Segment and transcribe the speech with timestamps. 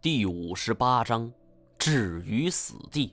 [0.00, 1.32] 第五十八章，
[1.76, 3.12] 置于死地。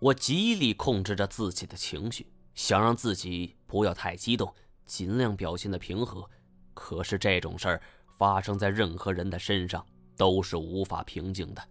[0.00, 4.52] 我极力控制着自己的情绪，想让自己不要太激动，
[4.84, 6.28] 尽量表现的平和。
[6.74, 7.82] 可是这种事儿
[8.18, 9.86] 发生在任何人的身上
[10.16, 11.62] 都是无法平静的。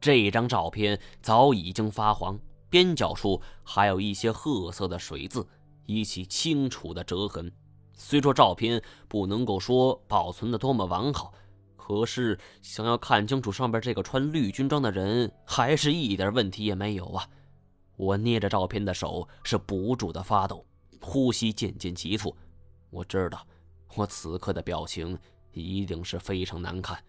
[0.00, 2.38] 这张照片早已经发黄，
[2.68, 5.44] 边角处还有一些褐色的水渍，
[5.86, 7.50] 以及清楚的折痕。
[7.94, 11.34] 虽说照片不能够说保存的多么完好，
[11.82, 17.26] 可是想要看清楚上边这个穿绿军装的人，还是一点问题也没有啊！
[17.96, 20.64] 我捏着照片的手是不住的发抖，
[21.00, 22.36] 呼吸渐渐急促。
[22.90, 23.44] 我知道，
[23.94, 25.18] 我此刻的表情
[25.52, 27.02] 一定是非常难看。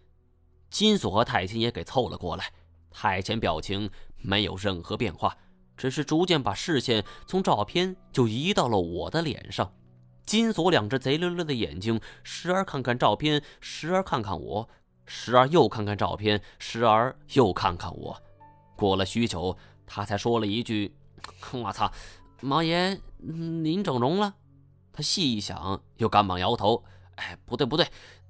[0.70, 2.52] 金锁和太监也给凑了过来，
[2.90, 5.38] 太监表情没有任何变化，
[5.76, 9.72] 只是逐渐把视线从照片就移到了我的脸上。
[10.32, 14.70] 金锁两只贼溜溜的眼睛，时而看看照片，时而看看我，
[15.06, 18.18] 时而又看看照片，时而又看看我。
[18.78, 20.96] 过了许久，他才说了一句
[21.52, 21.92] ：“我操，
[22.40, 24.34] 毛爷，您整容了？”
[24.94, 26.82] 他细一想，又赶忙摇头
[27.16, 27.86] ：“哎，不对不对，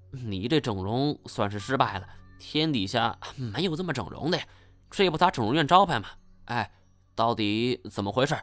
[0.09, 2.08] 你这整容算是失败了。
[2.39, 4.43] 天底下没有这么整容的呀，
[4.89, 6.08] 这不咱整容院招牌吗？
[6.45, 6.71] 哎，
[7.13, 8.36] 到底怎么回事？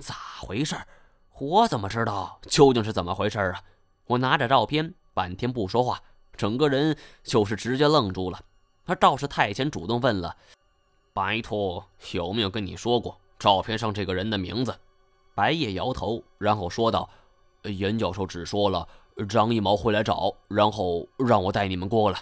[0.00, 0.74] 咋回事？”
[1.40, 3.62] 我怎么知道究竟是怎么回事啊？
[4.06, 6.02] 我拿着照片半天不说话，
[6.36, 8.40] 整个人就是直接愣住了。
[8.86, 10.34] 而赵氏太监主动问了
[11.12, 14.76] ：“白兔有没有跟你说过照片上这个人的名字？”
[15.34, 17.08] 白夜摇头，然后说道
[17.62, 18.88] ：“严教授只说了
[19.28, 22.20] 张一毛会来找，然后让我带你们过来。”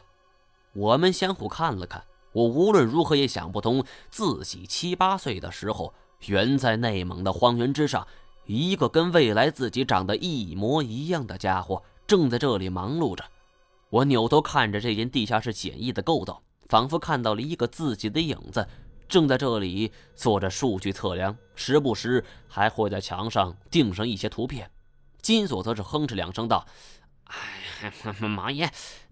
[0.74, 5.94] 我们相互看了看，我无论如何也想不通，自己七八岁的时候，
[6.26, 8.06] 原在内蒙的荒原之上。
[8.46, 13.24] 一个跟未来自己长得一模一样的家伙正在这里忙碌着。
[13.90, 18.66] 我扭头看着这间地下室简易的构造，仿佛看到了一个自己的影子，
[19.08, 24.70] 正在这里做着数据测量，时不时还会在墙上钉上一些图片。
[25.20, 26.66] 金锁则是哼哧两声道
[27.26, 27.92] ：“哎，
[28.28, 28.70] 马爷，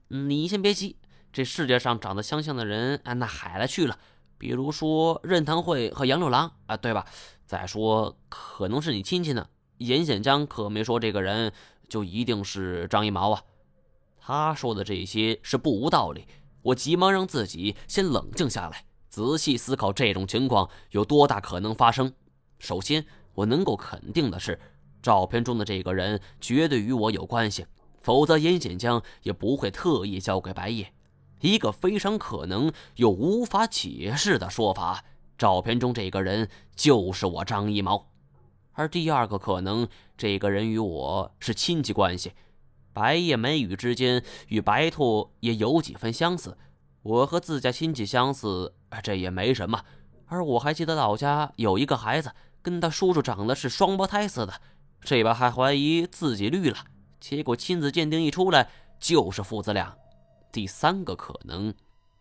[0.08, 0.96] 你先别急，
[1.32, 3.98] 这世界上长得相像的人那海了去了，
[4.38, 7.04] 比如说任堂会和杨六郎啊，对吧？”
[7.46, 9.46] 再说，可能是你亲戚呢。
[9.78, 11.52] 严显江可没说这个人
[11.88, 13.42] 就一定是张一毛啊。
[14.18, 16.26] 他说的这些是不无道理。
[16.62, 22.14] 我急忙让自己先冷静下来，仔细思考这种情况有多大可能发生。
[22.58, 24.58] 首先，我能够肯定的是，
[25.02, 27.66] 照片中的这个人绝对与我有关系，
[28.00, 30.94] 否则严显江也不会特意交给白夜。
[31.40, 35.04] 一个非常可能又无法解释的说法。
[35.36, 38.10] 照片中这个人就是我张一毛，
[38.72, 42.32] 而第二个可能，这个人与我是亲戚关系。
[42.92, 46.56] 白夜眉宇之间与白兔也有几分相似，
[47.02, 49.84] 我和自家亲戚相似，这也没什么。
[50.26, 54.60] 而我还记得老家有一个孩子跟他叔叔长得是双胞胎似的，
[55.00, 56.78] 这把还怀疑自己绿了，
[57.18, 59.96] 结果亲子鉴定一出来就是父子俩。
[60.52, 61.74] 第三个可能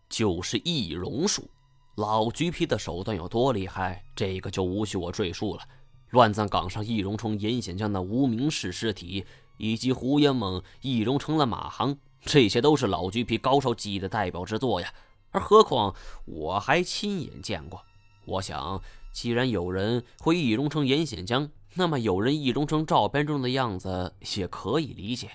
[0.08, 1.48] 就是易容术。
[1.96, 5.62] 老橘皮的手段有多厉害，这个就无需我赘述了。
[6.10, 9.24] 乱葬岗上易容成严显江的无名氏尸体，
[9.58, 14.92] 以及胡延猛易容成了马航，这些都是老橘皮高手技艺的代表之作呀。
[15.30, 15.94] 而何况
[16.24, 17.82] 我还亲眼见过。
[18.24, 25.30] 我想，既然有人会易容成严显江，那么有人易容成照片中的样子也可以理解。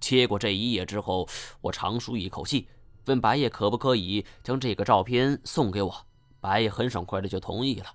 [0.00, 1.26] 接过这一页之后，
[1.62, 2.68] 我长舒一口气。
[3.06, 5.94] 问白夜可不可以将这个照片送给我？
[6.40, 7.86] 白夜很爽快的就同意了。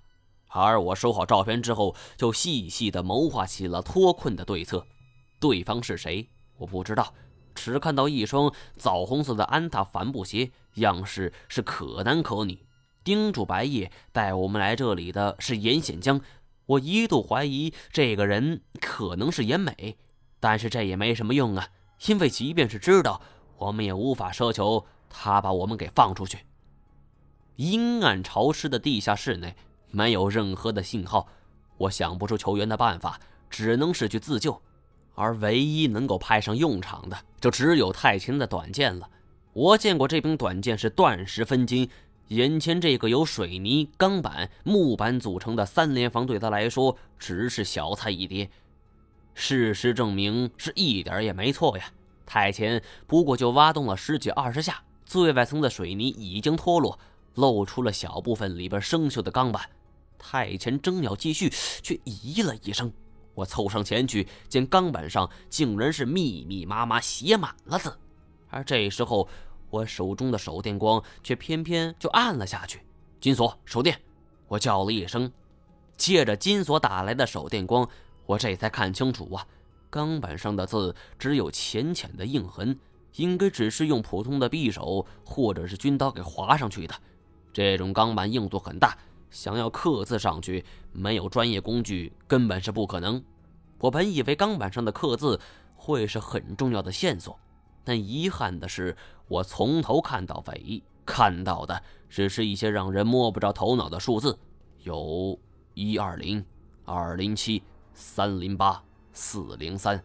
[0.49, 4.85] 而我收好照片之后，就细细的谋划起了脱困的对策。
[5.39, 6.27] 对方是谁？
[6.57, 7.13] 我不知道，
[7.53, 12.65] 只看到一双枣红色的安踏帆布鞋，样式是可男可女。
[13.03, 16.19] 叮嘱白夜带我们来这里的是严显江。
[16.65, 19.97] 我一度怀疑这个人可能是严美，
[20.39, 21.69] 但是这也没什么用啊，
[22.07, 23.21] 因为即便是知道，
[23.57, 24.85] 我们也无法奢求。
[25.09, 26.39] 他把我们给放出去。
[27.55, 29.55] 阴暗潮湿的地下室内
[29.89, 31.27] 没有任何的信号，
[31.77, 33.19] 我想不出求援的办法，
[33.49, 34.61] 只能是去自救。
[35.15, 39.09] 而唯一能够派上用场的，就只有太清的短剑了。
[39.53, 41.89] 我见过这柄短剑是断石分金，
[42.27, 48.51] 眼前这个由水泥、钢板、木板组成的三连房，对他来说只是小菜一碟。
[49.33, 51.85] 事实证明是一点也没错呀。
[52.27, 54.83] 太前不过就挖动了十几二十下。
[55.07, 56.99] 最外层的水泥已经脱落，
[57.35, 59.69] 露出了小部分里边生锈的钢板。
[60.19, 61.49] 太前正要继续，
[61.81, 62.91] 却咦了一声。
[63.33, 67.97] 我凑上前去，见钢板上竟然是密密麻麻写满了字。
[68.49, 69.29] 而这时候，
[69.69, 72.81] 我手中的手电光却偏偏就暗了下去。
[73.21, 73.97] 金锁，手电！
[74.49, 75.31] 我叫了一声。
[75.95, 77.87] 借着金锁打来的手电光，
[78.25, 79.47] 我这才看清楚啊，
[79.89, 82.77] 钢板上的字只有浅浅的印痕，
[83.17, 86.95] 应该只是用普通的匕首或者是军刀给划上去的。
[87.53, 88.97] 这种钢板硬度很大，
[89.29, 93.23] 想要刻字上去，没有专业工具根本是不可能。
[93.79, 95.39] 我本以为钢板上的刻字
[95.75, 97.37] 会是很重要的线索，
[97.83, 98.95] 但遗憾的是，
[99.27, 104.39] 我从头看到尾，看到的只是一些让人摸不着头脑的数字，
[104.83, 105.37] 有。
[105.79, 106.43] 一二零，
[106.85, 107.61] 二零七，
[107.93, 110.03] 三零八，四零三。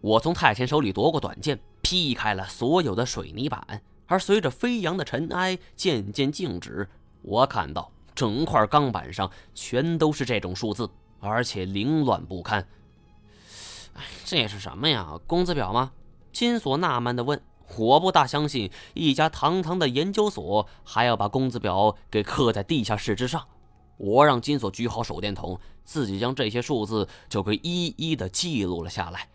[0.00, 6.88] 我从太监手里夺过短剑，劈开了所有的水泥板，而随着飞扬的尘埃渐渐静止，
[7.22, 10.88] 我看到整块钢板上全都是这种数字，
[11.18, 12.64] 而且凌乱不堪。
[13.94, 15.18] 哎，这是什么呀？
[15.26, 15.90] 工资表吗？
[16.30, 17.42] 金锁纳闷地问。
[17.76, 23.44] 我不大相信一家堂堂的研究所还要把工资表给刻在地下室之上。
[23.96, 29.26] 我让金锁举好手电筒，自己将这些数字就给一一的记录了下来。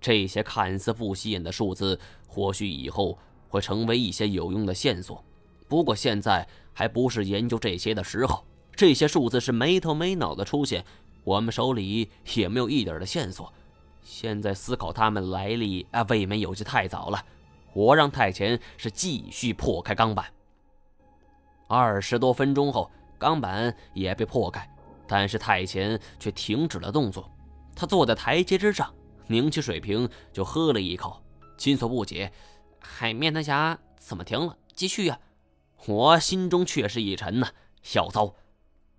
[0.00, 3.18] 这些看似不起眼的数字，或许以后
[3.48, 5.24] 会成为一些有用的线索。
[5.68, 8.44] 不过现在还不是研究这些的时候。
[8.74, 10.84] 这些数字是没头没脑的出现，
[11.24, 13.52] 我们手里也没有一点的线索。
[14.02, 17.24] 现在思考他们来历啊，未免有些太早了。
[17.74, 20.26] 我让太前是继续破开钢板。
[21.66, 22.90] 二十多分钟后。
[23.20, 24.64] 钢板也被破开，
[25.08, 27.28] 但是太前却停止了动作。
[27.74, 28.94] 他坐在台阶之上，
[29.28, 31.22] 拧起水瓶就喝了一口。
[31.56, 32.32] 金锁不解
[32.80, 34.56] ：“海面的侠怎么停了？
[34.74, 35.18] 继续呀！”
[35.86, 37.48] 我心中却是一沉呐，
[37.82, 38.34] 小糟！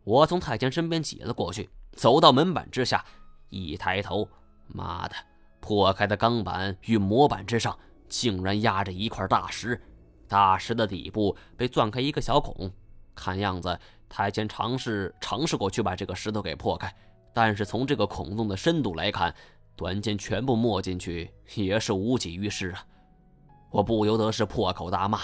[0.05, 3.03] 我从太监身边挤了过去，走到门板之下，
[3.49, 4.27] 一抬头，
[4.67, 5.15] 妈的！
[5.59, 7.77] 破开的钢板与模板之上
[8.07, 9.79] 竟然压着一块大石，
[10.27, 12.71] 大石的底部被钻开一个小孔，
[13.13, 13.77] 看样子。
[14.07, 16.91] 太监尝试尝试过去把这个石头给破开，
[17.33, 19.35] 但是从这个孔洞的深度来看，
[19.79, 22.85] 短剑全部没进去也是无济于事啊！
[23.71, 25.21] 我不由得是破口大骂：“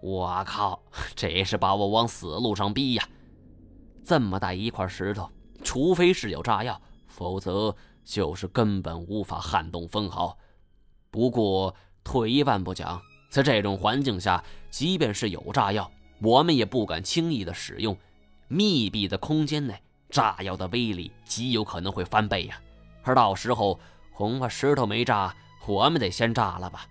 [0.00, 0.82] 我靠，
[1.14, 3.06] 这是把我往死路上逼呀！
[4.02, 5.28] 这么大一块石头，
[5.62, 10.38] 除非是有炸药，否则就是根本无法撼动分毫。
[11.10, 12.98] 不过退一万步讲，
[13.28, 15.90] 在这种环境下，即便是有炸药，
[16.22, 17.94] 我们也不敢轻易的使用。”
[18.48, 19.78] 密闭的空间内，
[20.08, 22.58] 炸药的威力极有可能会翻倍呀！
[23.02, 23.78] 而到时候
[24.12, 25.34] 恐怕石头没炸，
[25.66, 26.86] 我们得先炸了吧？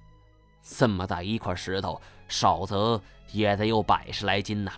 [0.61, 4.71] 这么大一块石头，少则也得有百十来斤呐！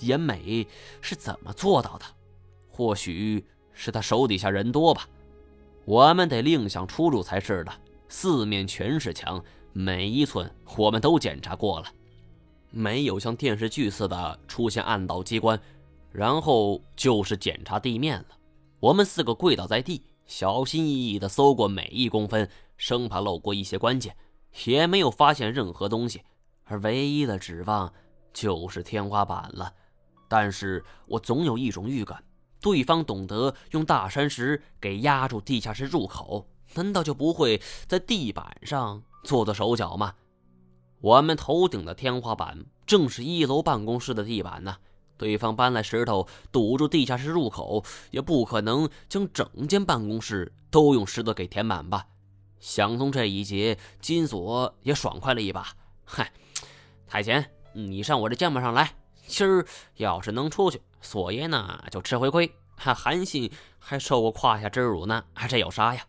[0.00, 0.66] 严美
[1.00, 2.04] 是怎么做到的？
[2.70, 5.08] 或许是他手底下人多吧？
[5.84, 7.72] 我们得另想出路才是的。
[8.08, 11.86] 四面全是墙，每一寸我们都检查过了，
[12.70, 15.60] 没有像电视剧似的出现暗道机关。
[16.12, 18.26] 然后就是检查地面了。
[18.80, 24.16] 我们四个跪倒在地，小心翼翼地搜过每一公分，生怕漏过一些关键，
[24.64, 26.22] 也没有发现任何东西。
[26.66, 27.92] 而唯一的指望
[28.32, 29.74] 就是天花板了。
[30.28, 32.22] 但是我总有一种预感，
[32.60, 40.14] 对方懂得用大山石给压住地下室入口，难道就不会在地板上做做手脚吗？
[41.00, 44.76] 我们头顶的天花板正是一楼办公室的地板呢。
[45.20, 52.06] 对方搬来石头堵住地下室入口，也不可能将整间办公室都用石头给填满吧？
[52.58, 55.76] 想通这一节，金锁也爽快了一把。
[56.06, 56.32] 嗨，
[57.06, 58.94] 太前，你上我这肩膀上来。
[59.26, 62.50] 今儿要是能出去，锁爷呢就吃回亏。
[62.74, 66.02] 还韩信还受过胯下之辱呢，这有啥呀？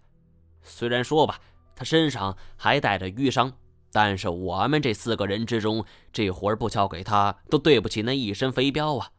[0.63, 1.37] 虽然说吧，
[1.75, 3.51] 他身上还带着瘀伤。
[3.91, 5.83] 但是我们这四个人之中，
[6.13, 9.09] 这活儿不交给他，都对不起那一身肥膘啊！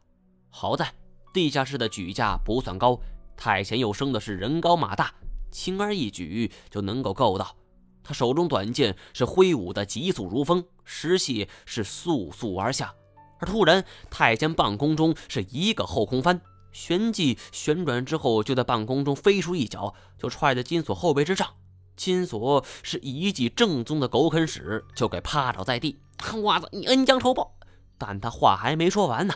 [0.49, 0.93] 好在
[1.33, 2.99] 地下室的举架不算高，
[3.37, 5.13] 太前又生的是人高马大，
[5.51, 7.55] 轻而易举就能够够到。
[8.03, 12.93] 他手中短剑是挥舞的急速如风，石屑是簌簌而下。
[13.39, 21.47] 而突然，太监半空中是一个后空翻，旋即旋转之后，就在半空中飞出一脚，就踹在金锁后背之上。
[21.95, 25.99] 金锁是一记正宗的狗啃屎，就给趴倒在地。
[26.43, 27.53] 娃子，你恩将仇报！
[27.97, 29.35] 但他话还没说完呢，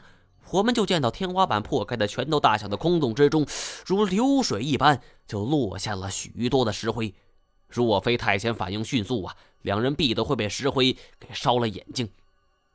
[0.51, 3.45] 我们就见到天花板破开的拳头大小的空洞之中，
[3.85, 7.13] 如流水一般就落下了许多的石灰。
[7.67, 12.09] 若非太监反应迅速啊，两人必都会被石灰给烧了眼睛。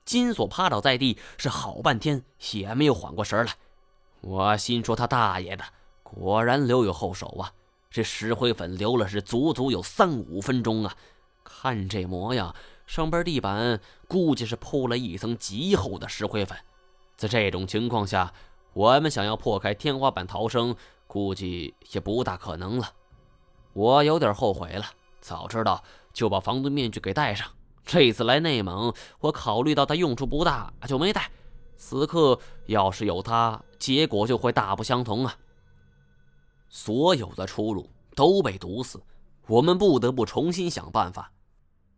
[0.05, 2.23] 金锁趴倒在地，是好半天
[2.53, 3.55] 也没有缓过神来。
[4.21, 5.65] 我心说他大爷的，
[6.03, 7.53] 果然留有后手啊！
[7.93, 10.97] 这石灰粉流了是足足有三五分钟啊！
[11.45, 12.55] 看这模样，
[12.87, 16.57] 上边地板估计是铺了一层极厚的石灰粉。
[17.17, 18.33] 在这种情况下，
[18.73, 20.75] 我们想要破开天花板逃生，
[21.07, 22.91] 估计也不大可能了。
[23.75, 24.87] 我有点后悔了，
[25.21, 25.85] 早知道
[26.15, 27.47] 就把防毒面具给戴上。
[27.85, 31.31] 这次来内蒙，我考虑到它用处不大，就没戴。
[31.77, 35.37] 此刻要是有它，结果就会大不相同啊！
[36.73, 39.03] 所有的出路都被堵死，
[39.47, 41.31] 我们不得不重新想办法。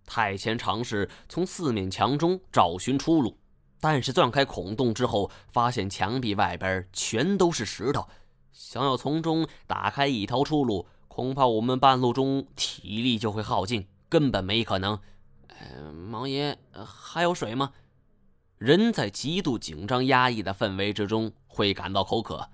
[0.05, 3.39] 太前尝试从四面墙中找寻出路，
[3.79, 8.09] 但是钻开孔洞之后，发现墙壁外边全都是石头，
[8.53, 14.99] 想要从中打开一条出路，恐怕我们半路中体力就会耗尽，根本没可能。
[16.11, 17.73] 毛爷，还有水吗？
[18.59, 22.51] 人在极度紧张压抑的氛围之中会感到口渴。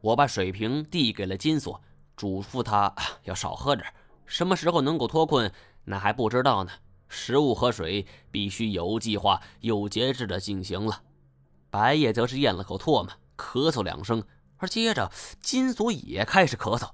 [0.00, 1.80] 我把水瓶递给了金锁，
[2.16, 3.86] 嘱咐他要少喝点。
[4.26, 5.52] 什么时候能够脱困，
[5.84, 6.72] 那还不知道呢。
[7.08, 11.02] 食物和水必须有计划、有节制的进行了。
[11.70, 14.22] 白夜则是咽了口唾沫，咳嗽两声，
[14.58, 16.90] 而接着金锁也开始咳嗽。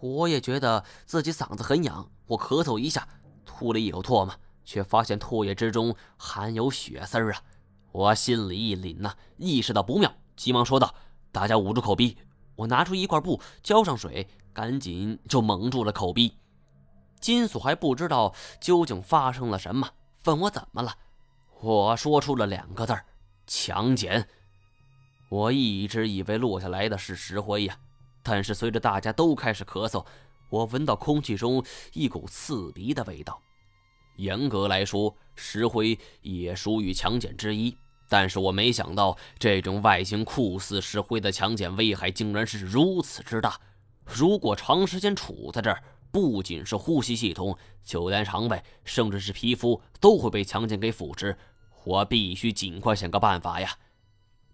[0.00, 3.08] 我也觉得自己嗓子很痒，我咳嗽一下，
[3.44, 4.34] 吐了一口唾沫。
[4.68, 7.40] 却发现唾液之中含有血丝儿啊！
[7.92, 10.92] 我心里一凛呐，意识到不妙，急忙说道
[11.30, 12.18] ：“大家捂住口鼻。”
[12.56, 16.34] 我拿出一块布，浇上水，赶紧就蒙住了口鼻。
[17.20, 19.88] 金锁还不知道究竟发生了什么，
[20.24, 20.94] 问我怎么了。
[21.60, 23.04] 我说出了两个字儿：
[23.46, 24.28] 强奸。
[25.28, 27.78] 我一直以为落下来的是石灰呀，
[28.22, 30.04] 但是随着大家都开始咳嗽，
[30.50, 33.40] 我闻到空气中一股刺鼻的味道。
[34.16, 37.76] 严格来说，石灰也属于强碱之一，
[38.08, 43.58] 但是我没想到这种外形酷似石灰的强碱危害竟然是如此之大。
[44.04, 45.82] 如果长时间处在这儿，
[46.12, 51.36] 不仅是呼吸系统，就连肠胃，甚至是皮肤都会被强碱给腐蚀。
[51.84, 53.70] 我必须尽快想个办法呀！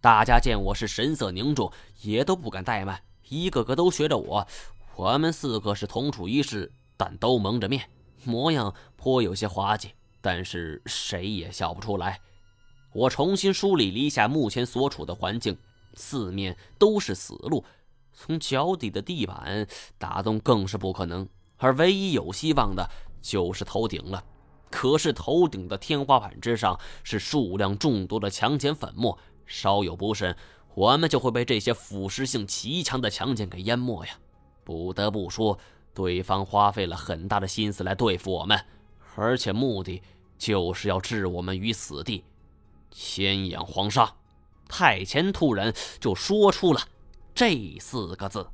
[0.01, 4.47] 大家见我是神色凝重，也都不敢怠慢，一个个都学着我。
[4.97, 7.89] 我们四个是同处一室，但都蒙着面。
[8.25, 9.91] 模样颇有些滑稽，
[10.21, 12.21] 但是谁也笑不出来。
[12.93, 15.57] 我重新梳理了一下目前所处的环境，
[15.95, 17.65] 四面都是死路，
[18.13, 19.67] 从脚底的地板
[19.99, 22.89] 打洞更是不可能，而唯一有希望的
[23.21, 24.23] 就是头顶了。
[24.71, 30.35] 可是头顶的天花板之上是数量众多的强碱粉末，稍有不慎，
[30.75, 34.13] 我们就会被这些腐蚀性极强的强碱给淹没呀！
[34.65, 35.59] 不得不说。
[35.95, 38.59] 对方花费了很大的心思来对付我们，
[39.15, 40.01] 而且目的
[40.39, 42.25] 就是要置我们于死地。
[42.93, 44.15] 千眼黄沙，
[44.69, 46.81] 太前突然就说出了
[47.35, 48.47] 这四个字。